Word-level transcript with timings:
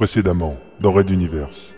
Précédemment, 0.00 0.58
dans 0.80 0.92
Red 0.92 1.10
Universe. 1.10 1.74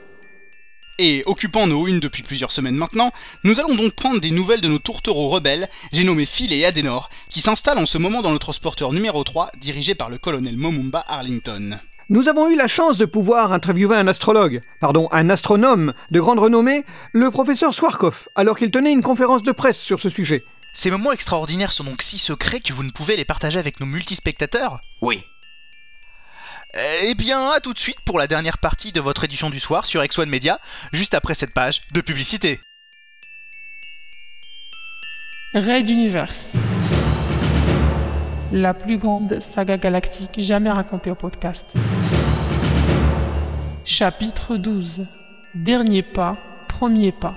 Et 1.01 1.25
occupant 1.27 1.67
nos 1.67 1.89
unes 1.89 1.99
depuis 1.99 2.23
plusieurs 2.23 2.53
semaines 2.53 2.77
maintenant, 2.77 3.11
nous 3.43 3.59
allons 3.59 3.75
donc 3.75 3.95
prendre 3.95 4.21
des 4.21 4.31
nouvelles 4.31 4.61
de 4.61 4.69
nos 4.69 4.79
tourtereaux 4.79 5.29
rebelles, 5.29 5.69
j'ai 5.93 6.05
nommé 6.05 6.25
Phil 6.25 6.53
et 6.53 6.65
Adenor, 6.65 7.11
qui 7.31 7.41
s'installent 7.41 7.81
en 7.81 7.87
ce 7.87 7.99
moment 7.99 8.23
dans 8.23 8.33
le 8.33 8.39
transporteur 8.39 8.93
numéro 8.93 9.25
3, 9.25 9.51
dirigé 9.61 9.97
par 9.97 10.09
le 10.09 10.19
colonel 10.19 10.57
Momumba 10.57 11.05
Arlington. 11.09 11.81
Nous 12.11 12.29
avons 12.29 12.49
eu 12.49 12.55
la 12.55 12.69
chance 12.69 12.97
de 12.97 13.07
pouvoir 13.07 13.53
interviewer 13.53 13.97
un 13.97 14.07
astrologue, 14.07 14.61
pardon, 14.81 15.09
un 15.11 15.29
astronome 15.29 15.93
de 16.13 16.21
grande 16.21 16.39
renommée, 16.39 16.85
le 17.13 17.29
professeur 17.33 17.75
Swarkov, 17.75 18.29
alors 18.37 18.57
qu'il 18.57 18.71
tenait 18.71 18.93
une 18.93 19.03
conférence 19.03 19.43
de 19.43 19.51
presse 19.51 19.81
sur 19.81 19.99
ce 19.99 20.11
sujet. 20.11 20.45
Ces 20.75 20.93
moments 20.93 21.11
extraordinaires 21.11 21.73
sont 21.73 21.83
donc 21.83 22.03
si 22.03 22.19
secrets 22.19 22.61
que 22.61 22.73
vous 22.73 22.85
ne 22.85 22.93
pouvez 22.93 23.17
les 23.17 23.25
partager 23.25 23.59
avec 23.59 23.81
nos 23.81 23.87
multispectateurs? 23.87 24.81
Oui. 25.01 25.25
Eh 26.75 27.15
bien, 27.15 27.51
à 27.51 27.61
tout 27.61 27.75
de 27.75 27.79
suite 27.79 28.01
pour 28.01 28.19
la 28.19 28.27
dernière 28.27 28.57
partie 28.57 28.93
de 28.93 29.01
votre 29.01 29.25
édition 29.25 29.51
du 29.51 29.61
soir 29.61 29.85
sur 29.85 30.03
X1 30.03 30.25
Media, 30.27 30.59
juste 30.93 31.13
après 31.13 31.35
cette 31.35 31.53
page 31.53 31.83
de 31.93 32.01
publicité. 32.01 32.61
Raid 35.53 35.91
Universe. 35.91 36.55
La 38.53 38.73
plus 38.73 38.97
grande 38.97 39.39
saga 39.39 39.77
galactique 39.77 40.41
jamais 40.41 40.71
racontée 40.71 41.11
au 41.11 41.15
podcast. 41.15 41.75
Chapitre 43.85 44.57
12. 44.57 45.07
Dernier 45.55 46.03
pas, 46.03 46.39
premier 46.69 47.13
pas. 47.13 47.35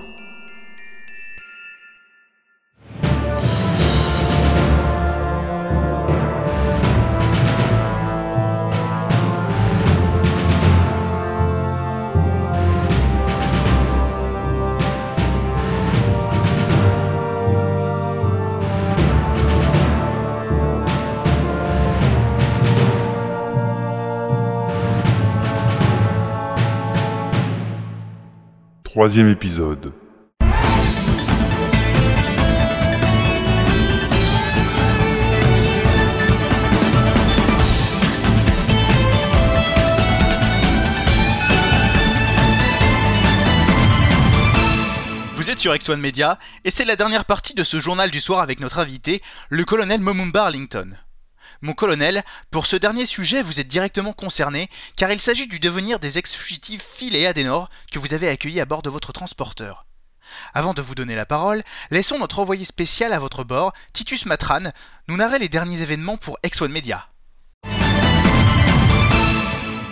Troisième 28.86 29.28
épisode. 29.28 29.92
Vous 45.34 45.50
êtes 45.50 45.58
sur 45.58 45.74
X1 45.74 45.96
Media, 45.96 46.38
et 46.64 46.70
c'est 46.70 46.84
la 46.84 46.94
dernière 46.94 47.24
partie 47.24 47.54
de 47.54 47.64
ce 47.64 47.80
journal 47.80 48.12
du 48.12 48.20
soir 48.20 48.38
avec 48.40 48.60
notre 48.60 48.78
invité, 48.78 49.20
le 49.50 49.64
colonel 49.64 50.00
Momumba 50.00 50.44
Arlington. 50.44 50.96
Mon 51.62 51.72
colonel, 51.72 52.22
pour 52.50 52.66
ce 52.66 52.76
dernier 52.76 53.06
sujet, 53.06 53.42
vous 53.42 53.60
êtes 53.60 53.68
directement 53.68 54.12
concerné, 54.12 54.68
car 54.96 55.10
il 55.10 55.20
s'agit 55.20 55.46
du 55.46 55.58
devenir 55.58 55.98
des 55.98 56.18
ex-fugitifs 56.18 56.84
Phil 56.84 57.16
et 57.16 57.26
Adenor 57.26 57.68
que 57.90 57.98
vous 57.98 58.14
avez 58.14 58.28
accueillis 58.28 58.60
à 58.60 58.66
bord 58.66 58.82
de 58.82 58.90
votre 58.90 59.12
transporteur. 59.12 59.86
Avant 60.54 60.74
de 60.74 60.82
vous 60.82 60.94
donner 60.94 61.14
la 61.14 61.26
parole, 61.26 61.62
laissons 61.90 62.18
notre 62.18 62.38
envoyé 62.40 62.64
spécial 62.64 63.12
à 63.12 63.18
votre 63.18 63.44
bord, 63.44 63.72
Titus 63.92 64.26
Matran, 64.26 64.72
nous 65.08 65.16
narrer 65.16 65.38
les 65.38 65.48
derniers 65.48 65.82
événements 65.82 66.16
pour 66.16 66.38
X1 66.44 66.68
Media. 66.68 67.08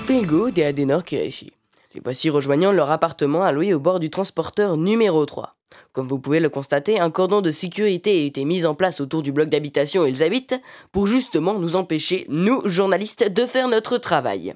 Philgood 0.04 0.58
et 0.58 0.64
Adenor. 0.64 1.02
Les 1.10 2.00
voici 2.02 2.28
rejoignant 2.28 2.72
leur 2.72 2.90
appartement 2.90 3.44
alloué 3.44 3.72
au 3.72 3.80
bord 3.80 4.00
du 4.00 4.10
transporteur 4.10 4.76
numéro 4.76 5.24
3. 5.24 5.56
Comme 5.92 6.08
vous 6.08 6.18
pouvez 6.18 6.40
le 6.40 6.48
constater, 6.48 7.00
un 7.00 7.10
cordon 7.10 7.40
de 7.40 7.50
sécurité 7.50 8.10
a 8.10 8.24
été 8.24 8.44
mis 8.44 8.66
en 8.66 8.74
place 8.74 9.00
autour 9.00 9.22
du 9.22 9.32
bloc 9.32 9.48
d'habitation 9.48 10.02
où 10.02 10.06
ils 10.06 10.22
habitent 10.22 10.60
pour 10.92 11.06
justement 11.06 11.58
nous 11.58 11.76
empêcher, 11.76 12.26
nous, 12.28 12.60
journalistes, 12.66 13.28
de 13.30 13.46
faire 13.46 13.68
notre 13.68 13.98
travail. 13.98 14.54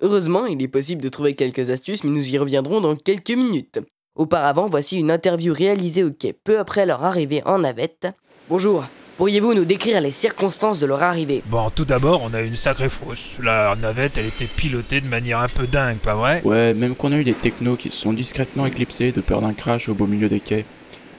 Heureusement, 0.00 0.46
il 0.46 0.62
est 0.62 0.68
possible 0.68 1.02
de 1.02 1.08
trouver 1.08 1.34
quelques 1.34 1.70
astuces, 1.70 2.04
mais 2.04 2.10
nous 2.10 2.34
y 2.34 2.38
reviendrons 2.38 2.80
dans 2.80 2.96
quelques 2.96 3.30
minutes. 3.30 3.80
Auparavant, 4.14 4.66
voici 4.66 4.98
une 4.98 5.10
interview 5.10 5.52
réalisée 5.52 6.04
au 6.04 6.10
quai 6.10 6.32
peu 6.32 6.58
après 6.58 6.86
leur 6.86 7.04
arrivée 7.04 7.42
en 7.44 7.58
navette. 7.58 8.08
Bonjour, 8.48 8.84
pourriez-vous 9.16 9.54
nous 9.54 9.64
décrire 9.64 10.00
les 10.00 10.10
circonstances 10.10 10.78
de 10.78 10.86
leur 10.86 11.02
arrivée? 11.02 11.42
Bon, 11.46 11.70
tout 11.70 11.84
d'abord, 11.84 12.22
on 12.22 12.34
a 12.34 12.42
eu 12.42 12.46
une 12.46 12.56
sacrée 12.56 12.88
fausse. 12.88 13.36
La 13.42 13.74
navette, 13.76 14.18
elle 14.18 14.26
était 14.26 14.46
pilotée 14.46 15.00
de 15.00 15.08
manière 15.08 15.40
un 15.40 15.48
peu 15.48 15.66
dingue, 15.66 15.98
pas 15.98 16.14
vrai? 16.14 16.42
Ouais, 16.44 16.74
même 16.74 16.94
qu'on 16.94 17.12
a 17.12 17.16
eu 17.16 17.24
des 17.24 17.34
technos 17.34 17.76
qui 17.76 17.90
se 17.90 17.96
sont 17.96 18.12
discrètement 18.12 18.66
éclipsés 18.66 19.12
de 19.12 19.20
peur 19.20 19.40
d'un 19.40 19.52
crash 19.52 19.88
au 19.88 19.94
beau 19.94 20.06
milieu 20.06 20.28
des 20.28 20.40
quais. 20.40 20.64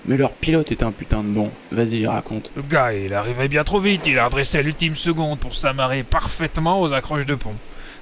Mais 0.05 0.15
leur 0.15 0.31
pilote 0.31 0.71
était 0.71 0.85
un 0.85 0.91
putain 0.91 1.21
de 1.21 1.27
bon. 1.27 1.51
Vas-y, 1.71 2.07
raconte. 2.07 2.51
Le 2.55 2.61
gars, 2.61 2.93
il 2.93 3.13
arrivait 3.13 3.49
bien 3.49 3.63
trop 3.63 3.79
vite, 3.79 4.03
il 4.05 4.17
a 4.17 4.25
redressé 4.25 4.59
à 4.59 4.61
l'ultime 4.61 4.95
seconde 4.95 5.39
pour 5.39 5.53
s'amarrer 5.53 6.03
parfaitement 6.03 6.81
aux 6.81 6.93
accroches 6.93 7.25
de 7.25 7.35
pont. 7.35 7.55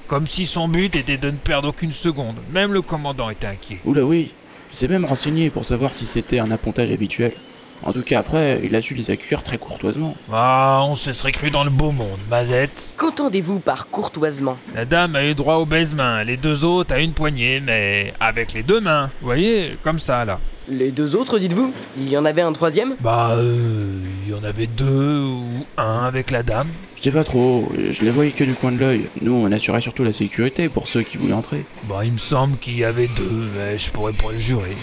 Comme 0.07 0.27
si 0.27 0.45
son 0.45 0.67
but 0.67 0.95
était 0.95 1.17
de 1.17 1.31
ne 1.31 1.37
perdre 1.37 1.69
aucune 1.69 1.91
seconde. 1.91 2.35
Même 2.51 2.73
le 2.73 2.83
commandant 2.83 3.31
était 3.31 3.47
inquiet. 3.47 3.79
Oula 3.85 4.03
oui, 4.03 4.33
il 4.71 4.75
s'est 4.75 4.87
même 4.87 5.05
renseigné 5.05 5.49
pour 5.49 5.65
savoir 5.65 5.95
si 5.95 6.05
c'était 6.05 6.37
un 6.37 6.51
appontage 6.51 6.91
habituel. 6.91 7.33
En 7.83 7.93
tout 7.93 8.01
cas, 8.01 8.19
après, 8.19 8.61
il 8.63 8.75
a 8.75 8.81
su 8.81 8.95
les 8.95 9.11
accueillir 9.11 9.43
très 9.43 9.57
courtoisement. 9.57 10.15
Ah, 10.31 10.83
on 10.87 10.95
se 10.95 11.13
serait 11.13 11.31
cru 11.31 11.51
dans 11.51 11.63
le 11.63 11.69
beau 11.69 11.91
monde, 11.91 12.19
Mazette. 12.29 12.93
Qu'entendez-vous 12.97 13.59
par 13.59 13.87
courtoisement? 13.89 14.57
La 14.73 14.85
dame 14.85 15.15
a 15.15 15.23
eu 15.23 15.35
droit 15.35 15.55
aux 15.55 15.65
baise-mains, 15.65 16.23
les 16.23 16.37
deux 16.37 16.65
autres 16.65 16.93
à 16.93 16.99
une 16.99 17.13
poignée, 17.13 17.59
mais 17.59 18.13
avec 18.19 18.53
les 18.53 18.63
deux 18.63 18.79
mains. 18.79 19.11
Vous 19.21 19.27
voyez, 19.27 19.77
comme 19.83 19.99
ça, 19.99 20.25
là. 20.25 20.39
Les 20.67 20.91
deux 20.91 21.15
autres, 21.15 21.37
dites-vous? 21.37 21.71
Il 21.97 22.09
y 22.09 22.17
en 22.17 22.25
avait 22.25 22.41
un 22.41 22.51
troisième? 22.51 22.95
Bah, 22.99 23.33
euh, 23.33 23.99
il 24.25 24.31
y 24.31 24.33
en 24.33 24.43
avait 24.43 24.65
deux 24.65 25.21
ou 25.23 25.45
un 25.77 26.05
avec 26.05 26.31
la 26.31 26.41
dame. 26.41 26.69
Je 26.97 27.03
sais 27.03 27.11
pas 27.11 27.23
trop, 27.23 27.71
je 27.91 28.03
les 28.03 28.09
voyais 28.09 28.31
que 28.31 28.43
du 28.43 28.55
coin 28.55 28.71
de 28.71 28.79
l'œil. 28.79 29.09
Nous, 29.21 29.31
on 29.31 29.51
assurait 29.51 29.81
surtout 29.81 30.03
la 30.03 30.13
sécurité 30.13 30.69
pour 30.69 30.87
ceux 30.87 31.03
qui 31.03 31.17
voulaient 31.17 31.33
entrer. 31.33 31.65
Bah, 31.83 32.03
il 32.03 32.13
me 32.13 32.17
semble 32.17 32.57
qu'il 32.57 32.79
y 32.79 32.83
avait 32.83 33.09
deux, 33.15 33.47
mais 33.55 33.77
je 33.77 33.91
pourrais 33.91 34.13
pas 34.13 34.31
le 34.31 34.37
jurer. 34.39 34.75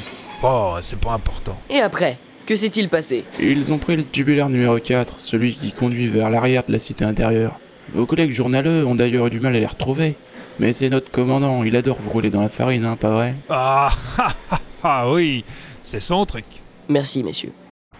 Oh, 0.44 0.76
c'est 0.82 1.00
pas 1.00 1.14
important. 1.14 1.59
Et 1.69 1.80
après? 1.80 2.16
Que 2.44 2.56
s'est-il 2.56 2.88
passé 2.88 3.25
Ils 3.38 3.72
ont 3.72 3.78
pris 3.78 3.94
le 3.94 4.04
tubulaire 4.04 4.48
numéro 4.48 4.78
4, 4.78 5.20
celui 5.20 5.54
qui 5.54 5.72
conduit 5.72 6.08
vers 6.08 6.28
l'arrière 6.28 6.64
de 6.66 6.72
la 6.72 6.80
cité 6.80 7.04
intérieure. 7.04 7.58
Vos 7.94 8.04
collègues 8.04 8.32
journaleux 8.32 8.84
ont 8.84 8.97
d'ailleurs 8.97 9.28
eu 9.28 9.30
du 9.30 9.38
mal 9.38 9.54
à 9.54 9.60
les 9.60 9.66
retrouver. 9.66 10.16
Mais 10.58 10.72
c'est 10.72 10.91
notre 10.91 11.10
commandant, 11.10 11.62
il 11.62 11.76
adore 11.76 11.98
vous 12.00 12.10
rouler 12.10 12.30
dans 12.30 12.42
la 12.42 12.48
farine, 12.48 12.84
hein, 12.84 12.97
pas 12.97 13.10
vrai? 13.10 13.36
Ah, 13.48 13.91
ah, 14.19 14.34
ah, 14.50 14.60
ah 14.82 15.12
oui, 15.12 15.44
c'est 15.82 16.00
son 16.00 16.26
truc. 16.26 16.44
Merci, 16.88 17.22
messieurs. 17.22 17.53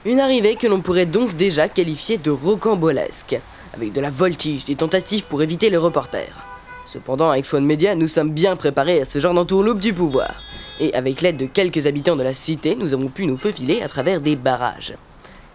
Une 0.05 0.19
arrivée 0.19 0.57
que 0.57 0.67
l'on 0.67 0.81
pourrait 0.81 1.07
donc 1.07 1.37
déjà 1.37 1.69
qualifier 1.69 2.19
de 2.19 2.31
rocambolesque, 2.31 3.41
avec 3.75 3.93
de 3.93 4.01
la 4.01 4.11
voltige, 4.11 4.65
des 4.65 4.75
tentatives 4.75 5.25
pour 5.25 5.43
éviter 5.43 5.71
le 5.71 5.79
reporter. 5.79 6.52
Cependant, 6.85 7.31
avec 7.31 7.45
Swan 7.47 7.65
Media, 7.65 7.95
nous 7.95 8.09
sommes 8.09 8.31
bien 8.31 8.57
préparés 8.57 9.01
à 9.01 9.05
ce 9.05 9.21
genre 9.21 9.35
d'entourloupe 9.35 9.81
du 9.81 9.93
pouvoir. 9.93 10.35
Et 10.81 10.93
avec 10.95 11.21
l'aide 11.21 11.37
de 11.37 11.47
quelques 11.47 11.87
habitants 11.87 12.17
de 12.17 12.23
la 12.23 12.35
cité, 12.35 12.75
nous 12.75 12.93
avons 12.93 13.09
pu 13.09 13.27
nous 13.27 13.37
faufiler 13.37 13.83
à 13.83 13.89
travers 13.89 14.21
des 14.21 14.37
barrages. 14.37 14.95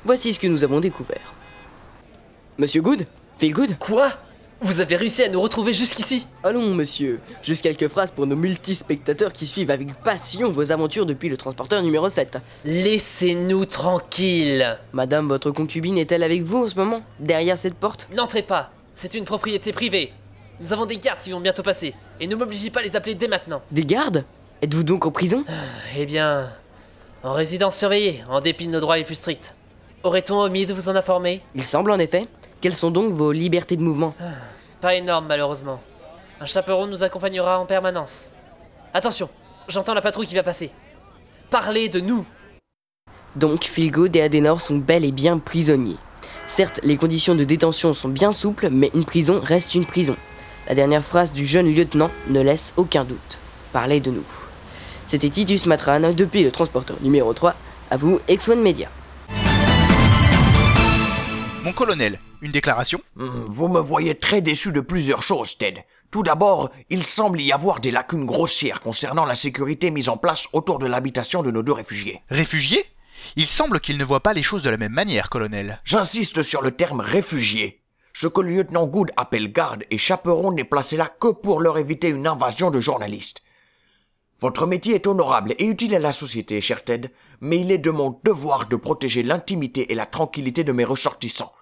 Voici 0.06 0.34
ce 0.34 0.40
que 0.40 0.48
nous 0.48 0.64
avons 0.64 0.80
découvert. 0.80 1.34
Monsieur 2.58 2.82
Good 2.82 3.06
Phil 3.38 3.54
Good 3.54 3.78
Quoi? 3.78 4.10
Vous 4.62 4.80
avez 4.80 4.96
réussi 4.96 5.22
à 5.22 5.30
nous 5.30 5.40
retrouver 5.40 5.72
jusqu'ici? 5.72 6.26
Allons, 6.44 6.74
monsieur. 6.74 7.20
Juste 7.44 7.62
quelques 7.62 7.90
phrases 7.90 8.10
pour 8.10 8.26
nos 8.26 8.36
multispectateurs 8.36 9.32
qui 9.32 9.46
suivent 9.46 9.70
avec 9.70 9.94
passion 10.02 10.50
vos 10.50 10.72
aventures 10.72 11.06
depuis 11.06 11.30
le 11.30 11.38
transporteur 11.38 11.84
numéro 11.84 12.10
7. 12.10 12.40
Laissez-nous 12.66 13.66
tranquilles 13.66 14.80
Madame, 14.94 15.28
votre 15.28 15.52
concubine 15.52 16.00
est-elle 16.00 16.24
avec 16.24 16.42
vous 16.42 16.64
en 16.64 16.68
ce 16.68 16.76
moment 16.76 17.04
Derrière 17.20 17.58
cette 17.58 17.76
porte? 17.76 18.08
N'entrez 18.16 18.42
pas 18.42 18.72
C'est 18.96 19.14
une 19.14 19.26
propriété 19.26 19.72
privée 19.72 20.12
Nous 20.60 20.74
avons 20.74 20.86
des 20.88 20.98
gardes 20.98 21.20
qui 21.20 21.32
vont 21.32 21.40
bientôt 21.40 21.62
passer, 21.62 21.94
et 22.20 22.26
ne 22.26 22.36
m'obligez 22.36 22.72
pas 22.72 22.80
à 22.80 22.84
les 22.84 22.96
appeler 22.96 23.14
dès 23.14 23.28
maintenant 23.28 23.62
Des 23.72 23.86
gardes? 23.86 24.26
Êtes-vous 24.62 24.84
donc 24.84 25.06
en 25.06 25.12
prison? 25.12 25.46
Eh 25.96 26.06
bien... 26.06 26.52
En 27.24 27.34
résidence 27.34 27.76
surveillée, 27.76 28.24
en 28.30 28.42
dépit 28.42 28.68
de 28.68 28.72
nos 28.72 28.80
droits 28.80 28.98
les 28.98 29.04
plus 29.04 29.16
stricts. 29.16 29.54
Aurait-on 30.04 30.40
omis 30.40 30.66
de 30.66 30.74
vous 30.74 30.88
en 30.88 30.96
informer? 30.96 31.42
Il 31.56 31.64
semble 31.64 31.92
en 31.92 32.00
effet. 32.00 32.28
Quelles 32.62 32.76
sont 32.76 32.92
donc 32.92 33.12
vos 33.12 33.32
libertés 33.32 33.76
de 33.76 33.84
mouvement? 33.84 34.16
Pas 34.82 34.96
énorme 34.96 35.28
malheureusement. 35.28 35.82
Un 36.40 36.46
chaperon 36.46 36.88
nous 36.88 37.04
accompagnera 37.04 37.60
en 37.60 37.66
permanence. 37.66 38.32
Attention, 38.94 39.30
j'entends 39.68 39.94
la 39.94 40.02
patrouille 40.02 40.28
qui 40.28 40.36
va 40.36 40.44
passer. 40.44 40.72
Parlez 41.50 41.90
de 41.90 42.00
nous 42.00 42.26
Donc, 43.36 43.64
Philgood 43.64 44.16
et 44.16 44.22
Adenor 44.22 44.62
sont 44.62 44.78
bel 44.78 45.04
et 45.04 45.12
bien 45.12 45.40
prisonniers. 45.40 45.98
Certes, 46.46 46.80
les 46.84 46.98
conditions 46.98 47.36
de 47.36 47.44
détention 47.44 47.94
sont 47.94 48.10
bien 48.10 48.32
souples, 48.32 48.70
mais 48.70 48.92
une 48.94 49.06
prison 49.06 49.40
reste 49.44 49.76
une 49.76 49.86
prison. 49.86 50.16
La 50.68 50.76
dernière 50.76 51.04
phrase 51.04 51.32
du 51.32 51.46
jeune 51.46 51.74
lieutenant 51.74 52.12
ne 52.28 52.42
laisse 52.42 52.74
aucun 52.76 53.06
doute. 53.06 53.40
Parlez 53.72 54.02
de 54.02 54.12
nous. 54.12 54.26
C'était 55.06 55.30
Titus 55.30 55.66
Matran 55.66 56.12
depuis 56.12 56.44
le 56.44 56.52
transporteur 56.52 56.98
numéro 57.02 57.34
3. 57.34 57.56
À 57.90 57.96
vous, 57.96 58.20
X1 58.28 58.56
Media. 58.62 58.90
Mon 61.64 61.72
colonel, 61.72 62.20
une 62.42 62.52
déclaration? 62.52 63.00
Hum, 63.18 63.46
Vous 63.48 63.70
me 63.70 63.80
voyez 63.80 64.16
très 64.16 64.42
déçu 64.42 64.74
de 64.74 64.82
plusieurs 64.82 65.24
choses, 65.24 65.58
Ted. 65.58 65.86
Tout 66.12 66.20
Tout 66.20 66.24
d'abord, 66.24 66.70
il 66.90 67.06
semble 67.06 67.40
y 67.40 67.52
avoir 67.54 67.80
des 67.80 67.92
lacunes 67.92 68.26
grossières 68.26 68.82
concernant 68.82 69.26
la 69.26 69.36
sécurité 69.36 69.90
mise 69.92 70.10
en 70.10 70.18
place 70.18 70.48
autour 70.52 70.80
de 70.80 70.86
l'habitation 70.88 71.44
de 71.44 71.52
nos 71.52 71.64
deux 71.64 71.74
réfugiés. 71.74 72.22
Réfugiés? 72.30 72.84
Il 73.36 73.46
semble 73.48 73.80
qu'ils 73.80 73.98
ne 73.98 74.06
voient 74.06 74.24
pas 74.24 74.34
les 74.34 74.44
choses 74.44 74.64
de 74.64 74.70
la 74.70 74.78
même 74.78 74.94
manière, 74.94 75.30
colonel. 75.30 75.80
J'insiste 75.84 76.42
sur 76.42 76.62
le 76.62 76.72
terme 76.72 77.00
réfugié. 77.02 77.82
Ce 78.20 78.26
que 78.26 78.42
le 78.42 78.50
lieutenant 78.50 78.88
Good 78.88 79.12
appelle 79.16 79.52
garde 79.52 79.84
et 79.92 80.00
chaperon 80.00 80.52
n'est 80.52 80.64
placé 80.64 80.98
là 80.98 81.08
que 81.20 81.28
pour 81.28 81.62
leur 81.62 81.78
éviter 81.78 82.10
une 82.10 82.26
invasion 82.26 82.72
de 82.72 82.80
journalistes. 82.80 83.44
Votre 84.40 84.66
métier 84.66 84.96
est 84.96 85.06
honorable 85.06 85.54
et 85.60 85.66
utile 85.66 85.94
à 85.94 86.00
la 86.00 86.12
société, 86.12 86.60
cher 86.60 86.84
Ted, 86.84 87.12
mais 87.42 87.60
il 87.60 87.72
est 87.72 87.78
de 87.78 87.92
mon 87.92 88.20
devoir 88.24 88.68
de 88.68 88.76
protéger 88.76 89.22
l'intimité 89.22 89.92
et 89.92 89.96
la 89.96 90.08
tranquillité 90.08 90.64
de 90.64 90.72
mes 90.72 90.84
ressortissants. 90.84 91.54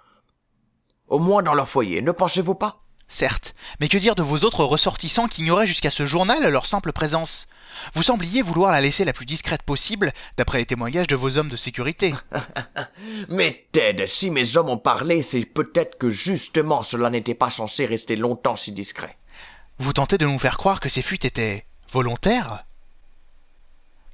Au 1.09 1.19
moins 1.19 1.43
dans 1.43 1.55
leur 1.55 1.67
foyer, 1.67 2.01
ne 2.01 2.13
pensez-vous 2.13 2.55
pas? 2.55 2.84
Certes, 3.07 3.53
mais 3.79 3.87
que 3.87 3.99
dire 3.99 4.15
de 4.15 4.23
vos 4.23 4.39
autres 4.39 4.63
ressortissants 4.63 5.27
qui 5.27 5.41
ignoraient 5.41 5.67
jusqu'à 5.67 5.91
ce 5.91 6.07
journal 6.07 6.47
leur 6.49 6.65
simple 6.65 6.91
présence? 6.91 7.47
Vous 7.93 8.01
sembliez 8.01 8.41
vouloir 8.41 8.71
la 8.71 8.81
laisser 8.81 9.05
la 9.05 9.13
plus 9.13 9.27
discrète 9.27 9.61
possible, 9.61 10.11
d'après 10.37 10.57
les 10.57 10.65
témoignages 10.65 11.07
de 11.07 11.15
vos 11.15 11.37
hommes 11.37 11.49
de 11.49 11.55
sécurité. 11.55 12.15
Mais 13.29 13.67
Ted, 13.71 14.07
si 14.07 14.31
mes 14.31 14.57
hommes 14.57 14.69
ont 14.69 14.77
parlé, 14.77 15.21
c'est 15.21 15.45
peut-être 15.45 15.99
que 15.99 16.09
justement 16.09 16.81
cela 16.81 17.11
n'était 17.11 17.35
pas 17.35 17.51
censé 17.51 17.85
rester 17.85 18.15
longtemps 18.15 18.55
si 18.55 18.71
discret. 18.71 19.17
Vous 19.77 19.93
tentez 19.93 20.17
de 20.17 20.25
nous 20.25 20.39
faire 20.39 20.57
croire 20.57 20.79
que 20.79 20.89
ces 20.89 21.03
fuites 21.03 21.25
étaient 21.25 21.65
volontaires? 21.91 22.65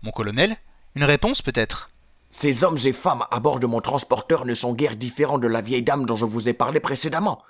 Mon 0.04 0.12
colonel, 0.12 0.58
une 0.96 1.06
réponse 1.06 1.42
peut-être? 1.42 1.92
Ces 2.30 2.64
hommes 2.64 2.78
et 2.86 2.94
femmes 2.94 3.26
à 3.30 3.40
bord 3.40 3.60
de 3.60 3.68
mon 3.68 3.82
transporteur 3.82 4.46
ne 4.46 4.54
sont 4.54 4.74
guère 4.74 4.96
différents 4.96 5.38
de 5.38 5.48
la 5.48 5.62
vieille 5.62 5.84
dame 5.84 6.06
dont 6.06 6.16
je 6.16 6.26
vous 6.26 6.50
ai 6.50 6.54
parlé 6.54 6.80
précédemment. 6.80 7.42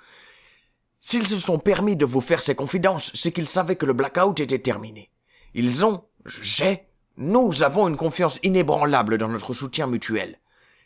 S'ils 1.04 1.26
se 1.26 1.36
sont 1.36 1.58
permis 1.58 1.96
de 1.96 2.04
vous 2.04 2.20
faire 2.20 2.40
ces 2.40 2.54
confidences, 2.54 3.10
c'est 3.14 3.32
qu'ils 3.32 3.48
savaient 3.48 3.74
que 3.74 3.86
le 3.86 3.92
blackout 3.92 4.38
était 4.38 4.60
terminé. 4.60 5.10
Ils 5.52 5.84
ont, 5.84 6.04
j'ai, 6.24 6.86
nous 7.16 7.64
avons 7.64 7.88
une 7.88 7.96
confiance 7.96 8.38
inébranlable 8.44 9.18
dans 9.18 9.26
notre 9.26 9.52
soutien 9.52 9.88
mutuel. 9.88 10.38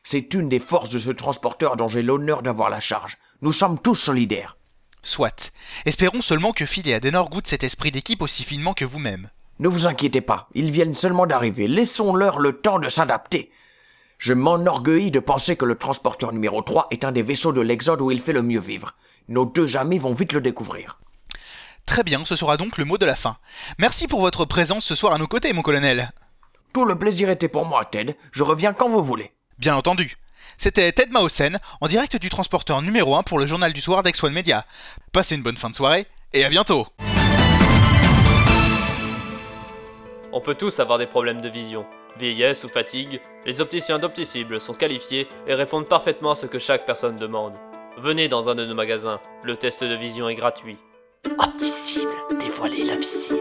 C'est 0.03 0.33
une 0.33 0.49
des 0.49 0.59
forces 0.59 0.89
de 0.89 0.99
ce 0.99 1.11
transporteur 1.11 1.77
dont 1.77 1.89
j'ai 1.89 2.01
l'honneur 2.01 2.43
d'avoir 2.43 2.71
la 2.71 2.81
charge. 2.81 3.19
Nous 3.43 3.53
sommes 3.53 3.79
tous 3.79 3.95
solidaires. 3.95 4.57
Soit. 5.03 5.53
Espérons 5.85 6.23
seulement 6.23 6.53
que 6.53 6.65
Phil 6.65 6.89
et 6.89 6.95
Adenor 6.95 7.29
goûtent 7.29 7.47
cet 7.47 7.63
esprit 7.63 7.91
d'équipe 7.91 8.23
aussi 8.23 8.43
finement 8.43 8.73
que 8.73 8.87
vous-même. 8.87 9.29
Ne 9.59 9.69
vous 9.69 9.87
inquiétez 9.87 10.23
pas, 10.23 10.49
ils 10.55 10.71
viennent 10.71 10.95
seulement 10.95 11.27
d'arriver. 11.27 11.69
Laissons-leur 11.69 12.39
le 12.39 12.59
temps 12.59 12.79
de 12.79 12.89
s'adapter. 12.89 13.51
Je 14.19 14.33
m'enorgueillis 14.33 15.11
de 15.11 15.21
penser 15.21 15.57
que 15.57 15.65
le 15.65 15.77
transporteur 15.77 16.33
numéro 16.33 16.63
3 16.63 16.89
est 16.91 17.05
un 17.05 17.13
des 17.13 17.23
vaisseaux 17.23 17.53
de 17.53 17.61
l'Exode 17.61 18.01
où 18.01 18.11
il 18.11 18.21
fait 18.21 18.33
le 18.33 18.43
mieux 18.43 18.61
vivre. 18.61 18.95
Nos 19.29 19.45
deux 19.45 19.77
amis 19.77 19.99
vont 19.99 20.15
vite 20.15 20.33
le 20.33 20.41
découvrir. 20.41 20.99
Très 21.85 22.03
bien, 22.03 22.25
ce 22.25 22.35
sera 22.35 22.57
donc 22.57 22.79
le 22.79 22.85
mot 22.85 22.99
de 22.99 23.07
la 23.07 23.15
fin. 23.15 23.37
Merci 23.79 24.09
pour 24.09 24.21
votre 24.21 24.45
présence 24.45 24.85
ce 24.85 24.95
soir 24.95 25.13
à 25.13 25.19
nos 25.19 25.27
côtés, 25.27 25.53
mon 25.53 25.63
colonel. 25.63 26.11
Tout 26.73 26.85
le 26.85 26.99
plaisir 26.99 27.29
était 27.31 27.49
pour 27.49 27.67
moi, 27.67 27.85
Ted. 27.85 28.17
Je 28.33 28.43
reviens 28.43 28.73
quand 28.73 28.89
vous 28.89 29.05
voulez. 29.05 29.33
Bien 29.59 29.77
entendu. 29.77 30.17
C'était 30.57 30.91
Ted 30.93 31.11
Mausen, 31.13 31.59
en 31.81 31.87
direct 31.87 32.17
du 32.17 32.31
transporteur 32.31 32.81
numéro 32.81 33.17
1 33.17 33.23
pour 33.23 33.39
le 33.39 33.47
journal 33.47 33.73
du 33.73 33.81
soir 33.83 34.03
d'X1 34.03 34.31
Media. 34.31 34.65
Passez 35.13 35.35
une 35.35 35.43
bonne 35.43 35.57
fin 35.57 35.69
de 35.69 35.75
soirée, 35.75 36.07
et 36.33 36.45
à 36.45 36.49
bientôt 36.49 36.87
On 40.33 40.41
peut 40.41 40.55
tous 40.55 40.81
avoir 40.81 40.99
des 40.99 41.07
problèmes 41.07 41.41
de 41.41 41.49
vision. 41.49 41.87
Vieillesse 42.19 42.65
ou 42.65 42.69
fatigue, 42.69 43.21
les 43.45 43.61
opticiens 43.61 43.99
d'Opticible 43.99 44.61
sont 44.61 44.73
qualifiés 44.73 45.29
et 45.47 45.55
répondent 45.55 45.89
parfaitement 45.89 46.31
à 46.31 46.35
ce 46.35 46.47
que 46.47 46.59
chaque 46.59 46.87
personne 46.87 47.17
demande. 47.17 47.53
Venez 47.99 48.29
dans 48.29 48.49
un 48.49 48.55
de 48.55 48.65
nos 48.65 48.75
magasins, 48.75 49.21
le 49.43 49.57
test 49.57 49.85
de 49.85 49.95
vision 49.95 50.29
est 50.29 50.35
gratuit. 50.35 50.79
Opticible, 51.39 52.13
dévoiler 52.39 52.85
l'invisible. 52.85 53.41